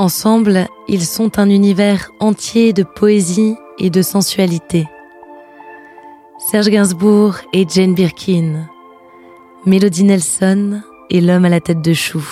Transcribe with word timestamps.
Ensemble, 0.00 0.66
ils 0.88 1.04
sont 1.04 1.38
un 1.38 1.50
univers 1.50 2.10
entier 2.20 2.72
de 2.72 2.84
poésie 2.84 3.54
et 3.78 3.90
de 3.90 4.00
sensualité. 4.00 4.88
Serge 6.38 6.70
Gainsbourg 6.70 7.36
et 7.52 7.66
Jane 7.68 7.92
Birkin, 7.92 8.66
Melody 9.66 10.04
Nelson 10.04 10.80
et 11.10 11.20
l'homme 11.20 11.44
à 11.44 11.50
la 11.50 11.60
tête 11.60 11.82
de 11.82 11.92
chou. 11.92 12.24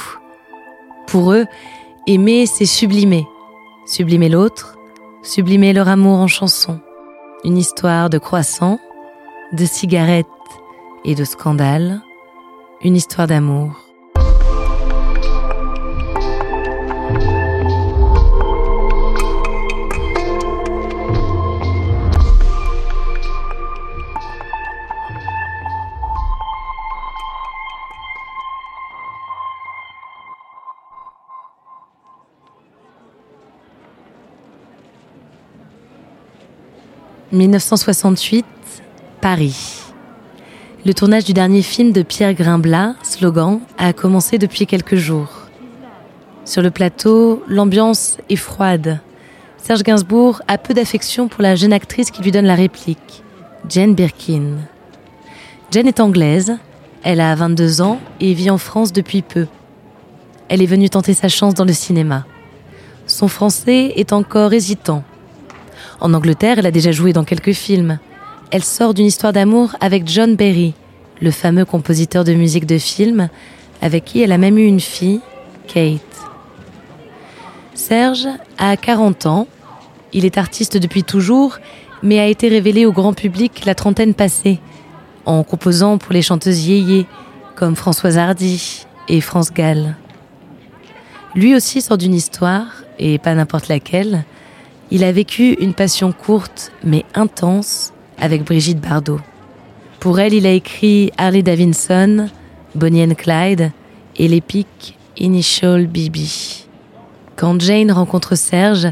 Pour 1.06 1.32
eux, 1.32 1.44
aimer, 2.06 2.46
c'est 2.46 2.64
sublimer. 2.64 3.26
Sublimer 3.84 4.30
l'autre, 4.30 4.78
sublimer 5.22 5.74
leur 5.74 5.88
amour 5.88 6.20
en 6.20 6.26
chanson. 6.26 6.80
Une 7.44 7.58
histoire 7.58 8.08
de 8.08 8.16
croissant, 8.16 8.78
de 9.52 9.66
cigarettes 9.66 10.26
et 11.04 11.14
de 11.14 11.24
scandale. 11.24 12.00
Une 12.82 12.96
histoire 12.96 13.26
d'amour. 13.26 13.72
«1968, 37.32 38.46
Paris. 39.20 39.77
Le 40.88 40.94
tournage 40.94 41.24
du 41.24 41.34
dernier 41.34 41.60
film 41.60 41.92
de 41.92 42.00
Pierre 42.00 42.32
Grimblat, 42.32 42.94
Slogan, 43.02 43.60
a 43.76 43.92
commencé 43.92 44.38
depuis 44.38 44.66
quelques 44.66 44.96
jours. 44.96 45.28
Sur 46.46 46.62
le 46.62 46.70
plateau, 46.70 47.44
l'ambiance 47.46 48.16
est 48.30 48.36
froide. 48.36 48.98
Serge 49.58 49.82
Gainsbourg 49.82 50.40
a 50.48 50.56
peu 50.56 50.72
d'affection 50.72 51.28
pour 51.28 51.42
la 51.42 51.56
jeune 51.56 51.74
actrice 51.74 52.10
qui 52.10 52.22
lui 52.22 52.30
donne 52.30 52.46
la 52.46 52.54
réplique, 52.54 53.22
Jane 53.68 53.94
Birkin. 53.94 54.60
Jane 55.70 55.88
est 55.88 56.00
anglaise, 56.00 56.56
elle 57.02 57.20
a 57.20 57.34
22 57.34 57.82
ans 57.82 58.00
et 58.18 58.32
vit 58.32 58.48
en 58.48 58.56
France 58.56 58.90
depuis 58.94 59.20
peu. 59.20 59.46
Elle 60.48 60.62
est 60.62 60.66
venue 60.66 60.88
tenter 60.88 61.12
sa 61.12 61.28
chance 61.28 61.52
dans 61.52 61.66
le 61.66 61.74
cinéma. 61.74 62.24
Son 63.06 63.28
français 63.28 63.92
est 63.96 64.14
encore 64.14 64.54
hésitant. 64.54 65.04
En 66.00 66.14
Angleterre, 66.14 66.58
elle 66.58 66.66
a 66.66 66.70
déjà 66.70 66.92
joué 66.92 67.12
dans 67.12 67.24
quelques 67.24 67.52
films. 67.52 67.98
Elle 68.50 68.64
sort 68.64 68.94
d'une 68.94 69.04
histoire 69.04 69.34
d'amour 69.34 69.76
avec 69.80 70.08
John 70.08 70.34
Barry, 70.34 70.72
le 71.20 71.30
fameux 71.30 71.66
compositeur 71.66 72.24
de 72.24 72.32
musique 72.32 72.64
de 72.64 72.78
film, 72.78 73.28
avec 73.82 74.06
qui 74.06 74.22
elle 74.22 74.32
a 74.32 74.38
même 74.38 74.56
eu 74.56 74.64
une 74.64 74.80
fille, 74.80 75.20
Kate. 75.66 76.00
Serge 77.74 78.26
a 78.56 78.74
40 78.78 79.26
ans. 79.26 79.46
Il 80.14 80.24
est 80.24 80.38
artiste 80.38 80.78
depuis 80.78 81.04
toujours, 81.04 81.58
mais 82.02 82.20
a 82.20 82.26
été 82.26 82.48
révélé 82.48 82.86
au 82.86 82.92
grand 82.92 83.12
public 83.12 83.66
la 83.66 83.74
trentaine 83.74 84.14
passée, 84.14 84.60
en 85.26 85.42
composant 85.42 85.98
pour 85.98 86.14
les 86.14 86.22
chanteuses 86.22 86.66
yéyé, 86.66 87.06
comme 87.54 87.76
Françoise 87.76 88.16
Hardy 88.16 88.86
et 89.08 89.20
France 89.20 89.52
Gall. 89.52 89.94
Lui 91.34 91.54
aussi 91.54 91.82
sort 91.82 91.98
d'une 91.98 92.14
histoire, 92.14 92.68
et 92.98 93.18
pas 93.18 93.34
n'importe 93.34 93.68
laquelle. 93.68 94.24
Il 94.90 95.04
a 95.04 95.12
vécu 95.12 95.52
une 95.60 95.74
passion 95.74 96.12
courte 96.12 96.72
mais 96.82 97.04
intense 97.14 97.92
avec 98.20 98.44
Brigitte 98.44 98.80
Bardot. 98.80 99.20
Pour 100.00 100.20
elle, 100.20 100.34
il 100.34 100.46
a 100.46 100.52
écrit 100.52 101.12
Harley 101.18 101.42
Davidson, 101.42 102.28
Bonnie 102.74 103.02
and 103.02 103.14
Clyde 103.14 103.72
et 104.16 104.28
l'épique 104.28 104.96
Initial 105.16 105.86
BB. 105.86 106.18
Quand 107.36 107.60
Jane 107.60 107.90
rencontre 107.90 108.36
Serge, 108.36 108.88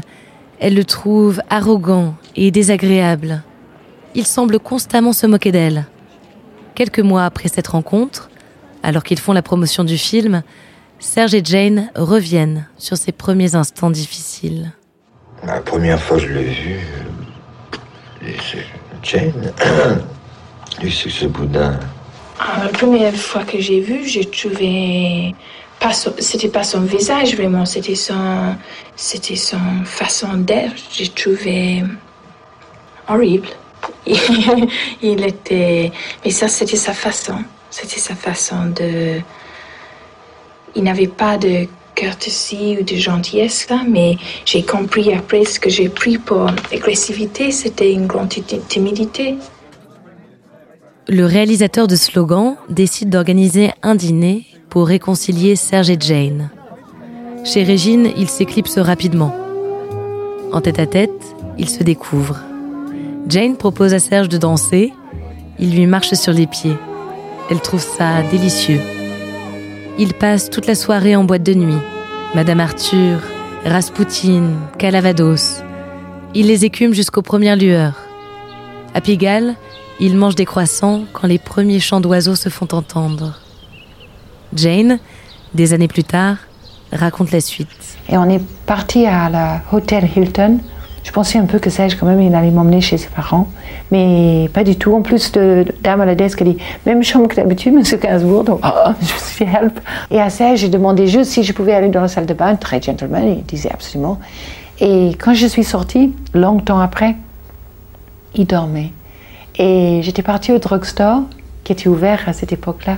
elle 0.59 0.75
le 0.75 0.83
trouve 0.83 1.41
arrogant 1.49 2.15
et 2.35 2.51
désagréable. 2.51 3.43
Il 4.15 4.25
semble 4.25 4.59
constamment 4.59 5.13
se 5.13 5.27
moquer 5.27 5.51
d'elle. 5.51 5.85
Quelques 6.75 6.99
mois 6.99 7.25
après 7.25 7.49
cette 7.49 7.67
rencontre, 7.67 8.29
alors 8.83 9.03
qu'ils 9.03 9.19
font 9.19 9.33
la 9.33 9.41
promotion 9.41 9.83
du 9.83 9.97
film, 9.97 10.43
Serge 10.99 11.35
et 11.35 11.41
Jane 11.43 11.89
reviennent 11.95 12.67
sur 12.77 12.97
ces 12.97 13.11
premiers 13.11 13.55
instants 13.55 13.91
difficiles. 13.91 14.71
La 15.45 15.61
première 15.61 16.01
fois 16.01 16.17
que 16.17 16.23
je 16.23 16.33
l'ai 16.33 16.43
vu, 16.43 16.79
c'est 18.21 18.65
C'est 19.09 19.31
ce 20.89 21.25
boudin. 21.27 21.79
Ah, 22.39 22.63
la 22.65 22.69
première 22.69 23.15
fois 23.15 23.45
que 23.45 23.57
j'ai 23.57 23.79
vu, 23.79 24.05
j'ai 24.05 24.25
trouvé 24.25 25.33
pas 25.79 25.93
c'était 25.93 26.49
pas 26.49 26.63
son 26.63 26.81
visage 26.81 27.35
vraiment, 27.37 27.65
c'était 27.65 27.95
son 27.95 28.57
c'était 28.97 29.37
son 29.37 29.85
façon 29.85 30.33
d'être. 30.33 30.75
J'ai 30.91 31.07
trouvé 31.07 31.83
horrible. 33.07 33.47
Il 34.05 35.23
était 35.25 35.91
mais 36.25 36.31
ça 36.31 36.49
c'était 36.49 36.75
sa 36.75 36.93
façon, 36.93 37.39
c'était 37.69 38.01
sa 38.01 38.15
façon 38.15 38.65
de 38.75 39.21
il 40.75 40.83
n'avait 40.83 41.07
pas 41.07 41.37
de 41.37 41.65
courtoisie 41.99 42.77
ou 42.79 42.83
de 42.83 42.95
gentillesse 42.95 43.67
mais 43.87 44.17
j'ai 44.45 44.63
compris 44.63 45.13
après 45.13 45.43
ce 45.45 45.59
que 45.59 45.69
j'ai 45.69 45.89
pris 45.89 46.17
pour 46.17 46.47
agressivité, 46.73 47.51
c'était 47.51 47.91
une 47.91 48.07
grande 48.07 48.29
ti- 48.29 48.43
timidité. 48.67 49.35
Le 51.09 51.25
réalisateur 51.25 51.87
de 51.87 51.95
Slogan 51.95 52.55
décide 52.69 53.09
d'organiser 53.09 53.71
un 53.81 53.95
dîner 53.95 54.45
pour 54.69 54.87
réconcilier 54.87 55.55
Serge 55.55 55.89
et 55.89 55.97
Jane. 55.99 56.49
Chez 57.45 57.63
Régine, 57.63 58.11
il 58.17 58.27
s'éclipse 58.27 58.77
rapidement. 58.77 59.33
En 60.51 60.59
tête 60.59 60.79
à 60.79 60.85
tête, 60.85 61.35
ils 61.57 61.69
se 61.69 61.81
découvrent. 61.83 62.39
Jane 63.29 63.55
propose 63.55 63.93
à 63.93 63.99
Serge 63.99 64.27
de 64.27 64.37
danser. 64.37 64.93
Il 65.59 65.73
lui 65.75 65.85
marche 65.87 66.13
sur 66.13 66.33
les 66.33 66.45
pieds. 66.47 66.75
Elle 67.49 67.61
trouve 67.61 67.81
ça 67.81 68.21
délicieux. 68.29 68.81
Ils 69.99 70.13
passent 70.13 70.51
toute 70.51 70.67
la 70.67 70.75
soirée 70.75 71.15
en 71.15 71.23
boîte 71.23 71.41
de 71.41 71.55
nuit. 71.55 71.81
Madame 72.35 72.59
Arthur, 72.59 73.19
Raspoutine, 73.65 74.55
Calavados. 74.77 75.63
Il 76.35 76.47
les 76.47 76.65
écume 76.65 76.93
jusqu'aux 76.93 77.23
premières 77.23 77.55
lueurs. 77.55 77.95
À 78.93 79.01
Pigalle, 79.01 79.55
ils 79.99 80.15
mangent 80.15 80.35
des 80.35 80.45
croissants 80.45 81.05
quand 81.13 81.27
les 81.27 81.39
premiers 81.39 81.79
chants 81.79 81.99
d'oiseaux 81.99 82.35
se 82.35 82.49
font 82.49 82.67
entendre. 82.73 83.39
Jane, 84.53 84.99
des 85.55 85.73
années 85.73 85.87
plus 85.87 86.03
tard, 86.03 86.37
raconte 86.91 87.31
la 87.31 87.41
suite. 87.41 87.97
Et 88.07 88.17
on 88.17 88.29
est 88.29 88.41
parti 88.67 89.07
à 89.07 89.29
la 89.29 89.61
Hotel 89.71 90.07
Hilton. 90.15 90.59
Je 91.07 91.13
pensais 91.13 91.39
un 91.39 91.45
peu 91.45 91.57
que 91.57 91.69
Serge, 91.69 91.95
quand 91.95 92.05
même, 92.05 92.21
il 92.21 92.35
allait 92.35 92.51
m'emmener 92.51 92.81
chez 92.81 92.97
ses 92.97 93.07
parents. 93.07 93.47
Mais 93.91 94.49
pas 94.51 94.65
du 94.65 94.75
tout. 94.75 94.93
En 94.93 95.01
plus, 95.01 95.31
de 95.31 95.63
dame 95.81 96.01
à 96.01 96.05
la 96.05 96.15
desk, 96.15 96.41
elle 96.41 96.53
dit 96.53 96.57
même 96.85 97.01
chambre 97.01 97.29
que 97.29 97.37
d'habitude, 97.37 97.73
monsieur 97.75 97.95
Gainsbourg. 97.95 98.43
Donc, 98.43 98.59
oh, 98.61 98.91
je 98.99 99.05
suis 99.05 99.45
help. 99.45 99.79
Et 100.11 100.19
à 100.19 100.29
Serge, 100.29 100.59
j'ai 100.59 100.67
demandé 100.67 101.07
juste 101.07 101.31
si 101.31 101.43
je 101.43 101.53
pouvais 101.53 101.73
aller 101.73 101.87
dans 101.87 102.01
la 102.01 102.09
salle 102.09 102.25
de 102.25 102.33
bain. 102.33 102.57
Très 102.57 102.81
gentleman, 102.81 103.23
il 103.25 103.45
disait 103.45 103.71
absolument. 103.71 104.19
Et 104.81 105.11
quand 105.17 105.33
je 105.33 105.47
suis 105.47 105.63
sortie, 105.63 106.13
longtemps 106.33 106.81
après, 106.81 107.15
il 108.35 108.45
dormait. 108.45 108.91
Et 109.57 110.01
j'étais 110.03 110.23
partie 110.23 110.51
au 110.51 110.59
drugstore, 110.59 111.21
qui 111.63 111.71
était 111.71 111.87
ouvert 111.87 112.19
à 112.27 112.33
cette 112.33 112.51
époque-là. 112.51 112.97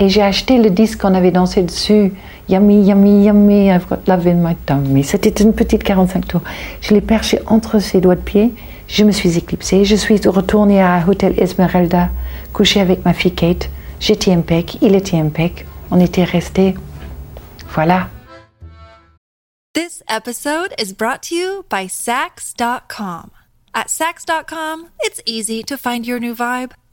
Et 0.00 0.08
j'ai 0.08 0.22
acheté 0.22 0.56
le 0.56 0.70
disque 0.70 1.02
qu'on 1.02 1.14
avait 1.14 1.30
dansé 1.30 1.62
dessus. 1.62 2.12
Yummy, 2.48 2.82
yummy, 2.82 3.24
yummy, 3.24 3.70
I've 3.70 3.86
got 3.86 3.98
love 4.08 4.26
in 4.26 4.36
my 4.36 4.56
tummy. 4.64 5.04
C'était 5.04 5.42
une 5.42 5.52
petite 5.52 5.84
45 5.84 6.26
tours. 6.26 6.40
Je 6.80 6.94
l'ai 6.94 7.02
perché 7.02 7.38
entre 7.46 7.78
ses 7.80 8.00
doigts 8.00 8.16
de 8.16 8.22
pied. 8.22 8.54
Je 8.88 9.04
me 9.04 9.12
suis 9.12 9.36
éclipsée. 9.36 9.84
Je 9.84 9.94
suis 9.94 10.18
retournée 10.26 10.82
à 10.82 11.04
Hotel 11.06 11.34
Esmeralda, 11.38 12.08
couchée 12.54 12.80
avec 12.80 13.04
ma 13.04 13.12
fille 13.12 13.34
Kate. 13.34 13.68
J'étais 14.00 14.32
impec, 14.32 14.78
il 14.80 14.94
était 14.94 15.18
impec. 15.18 15.66
On 15.90 16.00
était 16.00 16.24
restés. 16.24 16.74
Voilà. 17.74 18.08
This 19.74 20.02
episode 20.08 20.74
is 20.80 20.94
brought 20.94 21.20
to 21.28 21.34
you 21.34 21.64
by 21.68 21.86
Sax.com. 21.86 23.30
At 23.74 23.90
Sax.com, 23.90 24.88
it's 25.04 25.20
easy 25.26 25.62
to 25.62 25.76
find 25.76 26.06
your 26.06 26.18
new 26.18 26.34
vibe. 26.34 26.72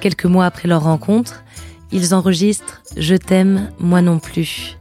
Quelques 0.00 0.26
mois 0.26 0.46
après 0.46 0.68
leur 0.68 0.82
rencontre, 0.84 1.42
ils 1.90 2.14
enregistrent 2.14 2.82
Je 2.96 3.16
t'aime, 3.16 3.70
moi 3.78 4.02
non 4.02 4.18
plus. 4.18 4.78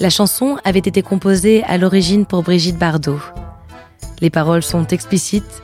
La 0.00 0.10
chanson 0.10 0.58
avait 0.64 0.80
été 0.80 1.02
composée 1.02 1.62
à 1.64 1.78
l'origine 1.78 2.26
pour 2.26 2.42
Brigitte 2.42 2.78
Bardot. 2.78 3.20
Les 4.20 4.30
paroles 4.30 4.62
sont 4.62 4.86
explicites, 4.88 5.62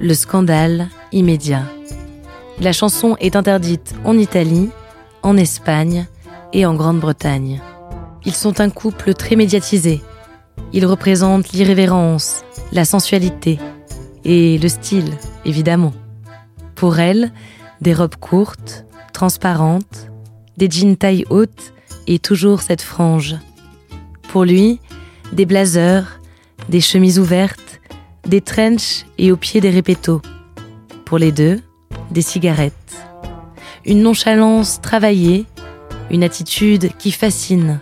le 0.00 0.14
scandale 0.14 0.88
immédiat. 1.12 1.64
La 2.60 2.72
chanson 2.72 3.16
est 3.20 3.36
interdite 3.36 3.94
en 4.04 4.16
Italie, 4.16 4.70
en 5.22 5.36
Espagne 5.36 6.06
et 6.52 6.64
en 6.64 6.74
Grande-Bretagne. 6.74 7.60
Ils 8.24 8.34
sont 8.34 8.60
un 8.60 8.70
couple 8.70 9.14
très 9.14 9.36
médiatisé. 9.36 10.00
Ils 10.72 10.86
représentent 10.86 11.52
l'irrévérence, 11.52 12.44
la 12.72 12.84
sensualité 12.84 13.58
et 14.24 14.58
le 14.58 14.68
style, 14.68 15.10
évidemment. 15.44 15.92
Pour 16.74 16.98
elle, 16.98 17.32
des 17.82 17.94
robes 17.94 18.14
courtes, 18.14 18.84
transparentes, 19.12 20.08
des 20.56 20.70
jeans 20.70 20.96
taille 20.96 21.24
haute 21.30 21.74
et 22.06 22.20
toujours 22.20 22.62
cette 22.62 22.80
frange. 22.80 23.34
Pour 24.28 24.44
lui, 24.44 24.78
des 25.32 25.46
blazers, 25.46 26.20
des 26.68 26.80
chemises 26.80 27.18
ouvertes, 27.18 27.80
des 28.24 28.40
trenches 28.40 29.04
et 29.18 29.32
au 29.32 29.36
pied 29.36 29.60
des 29.60 29.70
répétos. 29.70 30.22
Pour 31.04 31.18
les 31.18 31.32
deux, 31.32 31.60
des 32.12 32.22
cigarettes. 32.22 32.72
Une 33.84 34.02
nonchalance 34.02 34.80
travaillée, 34.80 35.44
une 36.08 36.22
attitude 36.22 36.92
qui 36.98 37.10
fascine. 37.10 37.80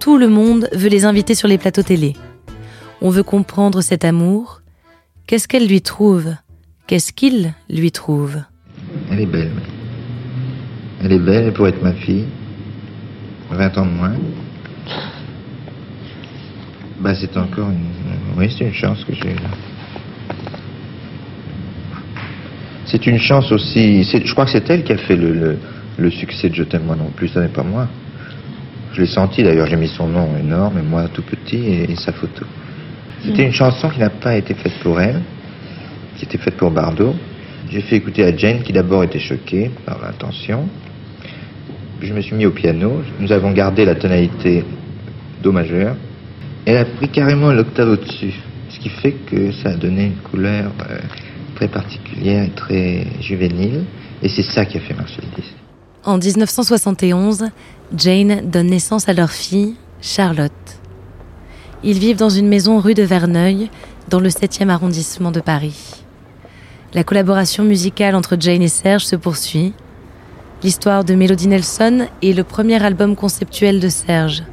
Tout 0.00 0.18
le 0.18 0.28
monde 0.28 0.68
veut 0.72 0.88
les 0.88 1.04
inviter 1.04 1.36
sur 1.36 1.46
les 1.46 1.58
plateaux 1.58 1.84
télé. 1.84 2.14
On 3.00 3.10
veut 3.10 3.22
comprendre 3.22 3.82
cet 3.82 4.04
amour. 4.04 4.62
Qu'est-ce 5.28 5.46
qu'elle 5.46 5.68
lui 5.68 5.80
trouve? 5.80 6.34
Qu'est-ce 6.88 7.12
qu'il 7.12 7.54
lui 7.70 7.92
trouve? 7.92 8.42
Elle 9.16 9.22
est 9.22 9.26
belle. 9.26 9.50
Elle 11.02 11.12
est 11.12 11.18
belle 11.18 11.52
pour 11.54 11.66
être 11.66 11.82
ma 11.82 11.92
fille. 11.92 12.26
20 13.50 13.78
ans 13.78 13.86
de 13.86 13.90
moins. 13.90 14.12
Bah, 17.00 17.14
c'est 17.14 17.34
encore 17.38 17.70
une. 17.70 17.86
Oui, 18.36 18.54
c'est 18.54 18.66
une 18.66 18.74
chance 18.74 19.04
que 19.04 19.14
j'ai 19.14 19.32
là. 19.32 19.50
C'est 22.84 23.06
une 23.06 23.18
chance 23.18 23.50
aussi. 23.52 24.02
Je 24.02 24.32
crois 24.32 24.44
que 24.44 24.50
c'est 24.50 24.68
elle 24.68 24.84
qui 24.84 24.92
a 24.92 24.98
fait 24.98 25.16
le, 25.16 25.32
le, 25.32 25.58
le 25.96 26.10
succès 26.10 26.50
de 26.50 26.54
Je 26.54 26.64
t'aime 26.64 26.84
moi 26.84 26.96
non 26.96 27.08
plus, 27.08 27.28
ce 27.28 27.38
n'est 27.38 27.48
pas 27.48 27.62
moi. 27.62 27.88
Je 28.92 29.00
l'ai 29.00 29.06
senti 29.06 29.42
d'ailleurs, 29.42 29.66
j'ai 29.66 29.76
mis 29.76 29.88
son 29.88 30.08
nom 30.08 30.28
énorme 30.38 30.76
et 30.78 30.82
moi 30.82 31.08
tout 31.08 31.22
petit 31.22 31.56
et, 31.56 31.90
et 31.90 31.96
sa 31.96 32.12
photo. 32.12 32.44
C'était 33.24 33.46
une 33.46 33.52
chanson 33.52 33.88
qui 33.88 33.98
n'a 33.98 34.10
pas 34.10 34.36
été 34.36 34.52
faite 34.52 34.78
pour 34.82 35.00
elle, 35.00 35.22
qui 36.18 36.26
était 36.26 36.38
faite 36.38 36.58
pour 36.58 36.70
Bardot. 36.70 37.14
J'ai 37.70 37.80
fait 37.80 37.96
écouter 37.96 38.22
à 38.24 38.36
Jane 38.36 38.62
qui 38.62 38.72
d'abord 38.72 39.02
était 39.02 39.18
choquée 39.18 39.70
par 39.84 40.00
l'intention. 40.00 40.68
Je 42.00 42.12
me 42.12 42.20
suis 42.20 42.36
mis 42.36 42.46
au 42.46 42.52
piano. 42.52 43.02
Nous 43.18 43.32
avons 43.32 43.52
gardé 43.52 43.84
la 43.84 43.96
tonalité 43.96 44.64
Do 45.42 45.50
majeur. 45.50 45.96
Elle 46.64 46.76
a 46.76 46.84
pris 46.84 47.08
carrément 47.08 47.52
l'octave 47.52 47.88
au-dessus. 47.88 48.34
Ce 48.68 48.78
qui 48.78 48.88
fait 48.88 49.12
que 49.12 49.52
ça 49.52 49.70
a 49.70 49.76
donné 49.76 50.06
une 50.06 50.16
couleur 50.30 50.70
euh, 50.88 50.98
très 51.56 51.68
particulière 51.68 52.44
et 52.44 52.50
très 52.50 53.06
juvénile. 53.20 53.84
Et 54.22 54.28
c'est 54.28 54.42
ça 54.42 54.64
qui 54.64 54.78
a 54.78 54.80
fait 54.80 54.94
marcher 54.94 55.20
le 55.22 55.42
disque. 55.42 55.54
En 56.04 56.18
1971, 56.18 57.46
Jane 57.96 58.48
donne 58.48 58.68
naissance 58.68 59.08
à 59.08 59.12
leur 59.12 59.30
fille, 59.30 59.74
Charlotte. 60.00 60.52
Ils 61.82 61.98
vivent 61.98 62.16
dans 62.16 62.30
une 62.30 62.48
maison 62.48 62.78
rue 62.78 62.94
de 62.94 63.02
Verneuil, 63.02 63.70
dans 64.08 64.20
le 64.20 64.28
7e 64.28 64.68
arrondissement 64.68 65.32
de 65.32 65.40
Paris. 65.40 66.05
La 66.96 67.04
collaboration 67.04 67.62
musicale 67.62 68.14
entre 68.14 68.38
Jane 68.40 68.62
et 68.62 68.68
Serge 68.68 69.04
se 69.04 69.16
poursuit. 69.16 69.74
L'histoire 70.62 71.04
de 71.04 71.14
Melody 71.14 71.46
Nelson 71.46 72.08
est 72.22 72.32
le 72.32 72.42
premier 72.42 72.82
album 72.82 73.16
conceptuel 73.16 73.80
de 73.80 73.90
Serge. 73.90 74.44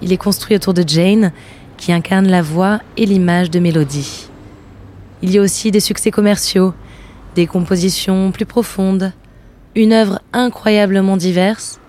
Il 0.00 0.12
est 0.12 0.16
construit 0.16 0.54
autour 0.54 0.74
de 0.74 0.84
Jane, 0.86 1.32
qui 1.76 1.92
incarne 1.92 2.28
la 2.28 2.40
voix 2.40 2.78
et 2.96 3.04
l'image 3.04 3.50
de 3.50 3.58
Melody. 3.58 4.28
Il 5.22 5.32
y 5.32 5.38
a 5.38 5.42
aussi 5.42 5.72
des 5.72 5.80
succès 5.80 6.12
commerciaux, 6.12 6.72
des 7.34 7.48
compositions 7.48 8.30
plus 8.30 8.46
profondes, 8.46 9.12
une 9.74 9.92
œuvre 9.92 10.20
incroyablement 10.32 11.16
diverse 11.16 11.80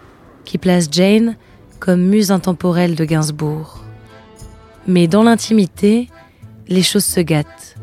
qui 0.43 0.57
place 0.57 0.87
Jane 0.91 1.35
comme 1.79 2.01
muse 2.01 2.31
intemporelle 2.31 2.95
de 2.95 3.05
Gainsbourg. 3.05 3.83
Mais 4.87 5.05
dans 5.05 5.21
l'intimité, 5.21 6.07
les 6.67 6.81
choses 6.81 7.05
se 7.05 7.19
gâtent. 7.19 7.75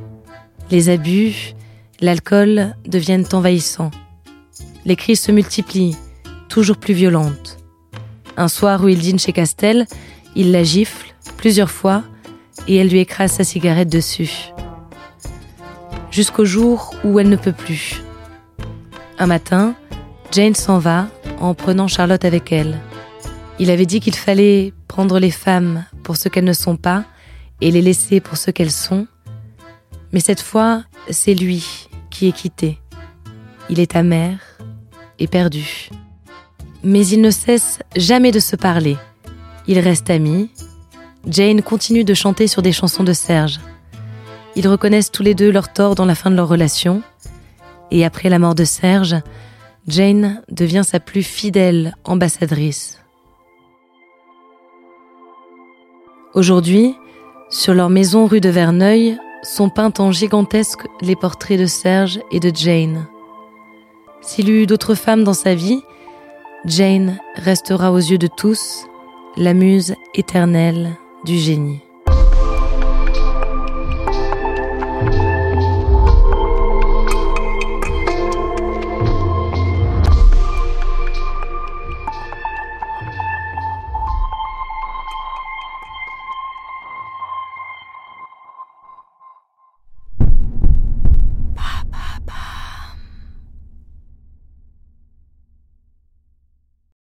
Les 0.72 0.88
abus, 0.88 1.54
l'alcool 2.04 2.74
deviennent 2.86 3.24
envahissants. 3.32 3.90
Les 4.84 4.94
crises 4.94 5.20
se 5.20 5.32
multiplient, 5.32 5.96
toujours 6.48 6.76
plus 6.76 6.92
violentes. 6.92 7.56
Un 8.36 8.48
soir 8.48 8.84
où 8.84 8.88
il 8.88 8.98
dîne 8.98 9.18
chez 9.18 9.32
Castel, 9.32 9.86
il 10.36 10.52
la 10.52 10.62
gifle 10.64 11.14
plusieurs 11.38 11.70
fois 11.70 12.04
et 12.68 12.76
elle 12.76 12.88
lui 12.88 12.98
écrase 12.98 13.32
sa 13.32 13.44
cigarette 13.44 13.88
dessus. 13.88 14.52
Jusqu'au 16.10 16.44
jour 16.44 16.94
où 17.04 17.18
elle 17.18 17.30
ne 17.30 17.36
peut 17.36 17.52
plus. 17.52 18.02
Un 19.18 19.26
matin, 19.26 19.74
Jane 20.30 20.54
s'en 20.54 20.78
va 20.78 21.08
en 21.40 21.54
prenant 21.54 21.88
Charlotte 21.88 22.24
avec 22.24 22.52
elle. 22.52 22.78
Il 23.58 23.70
avait 23.70 23.86
dit 23.86 24.00
qu'il 24.00 24.14
fallait 24.14 24.74
prendre 24.88 25.18
les 25.18 25.30
femmes 25.30 25.84
pour 26.02 26.16
ce 26.16 26.28
qu'elles 26.28 26.44
ne 26.44 26.52
sont 26.52 26.76
pas 26.76 27.04
et 27.62 27.70
les 27.70 27.82
laisser 27.82 28.20
pour 28.20 28.36
ce 28.36 28.50
qu'elles 28.50 28.70
sont. 28.70 29.06
Mais 30.12 30.20
cette 30.20 30.42
fois, 30.42 30.84
c'est 31.10 31.34
lui 31.34 31.83
qui 32.14 32.28
est 32.28 32.32
quitté. 32.32 32.78
Il 33.68 33.80
est 33.80 33.96
amer 33.96 34.38
et 35.18 35.26
perdu. 35.26 35.90
Mais 36.82 37.06
ils 37.06 37.20
ne 37.20 37.30
cessent 37.30 37.80
jamais 37.96 38.30
de 38.30 38.38
se 38.38 38.56
parler. 38.56 38.96
Ils 39.66 39.80
restent 39.80 40.10
amis. 40.10 40.50
Jane 41.26 41.62
continue 41.62 42.04
de 42.04 42.14
chanter 42.14 42.46
sur 42.46 42.62
des 42.62 42.72
chansons 42.72 43.04
de 43.04 43.12
Serge. 43.12 43.58
Ils 44.54 44.68
reconnaissent 44.68 45.10
tous 45.10 45.22
les 45.22 45.34
deux 45.34 45.50
leur 45.50 45.72
tort 45.72 45.94
dans 45.94 46.04
la 46.04 46.14
fin 46.14 46.30
de 46.30 46.36
leur 46.36 46.48
relation. 46.48 47.02
Et 47.90 48.04
après 48.04 48.28
la 48.28 48.38
mort 48.38 48.54
de 48.54 48.64
Serge, 48.64 49.16
Jane 49.88 50.42
devient 50.48 50.82
sa 50.84 51.00
plus 51.00 51.22
fidèle 51.22 51.96
ambassadrice. 52.04 53.00
Aujourd'hui, 56.34 56.94
sur 57.50 57.74
leur 57.74 57.90
maison 57.90 58.26
rue 58.26 58.40
de 58.40 58.48
Verneuil, 58.48 59.18
sont 59.44 59.68
peints 59.68 59.92
en 59.98 60.10
gigantesque 60.10 60.86
les 61.00 61.14
portraits 61.14 61.58
de 61.58 61.66
Serge 61.66 62.20
et 62.32 62.40
de 62.40 62.50
Jane. 62.54 63.06
S'il 64.20 64.50
eut 64.50 64.66
d'autres 64.66 64.94
femmes 64.94 65.22
dans 65.22 65.34
sa 65.34 65.54
vie, 65.54 65.82
Jane 66.64 67.18
restera 67.36 67.92
aux 67.92 67.98
yeux 67.98 68.18
de 68.18 68.26
tous 68.26 68.86
la 69.36 69.52
muse 69.52 69.94
éternelle 70.14 70.96
du 71.24 71.36
génie. 71.36 71.83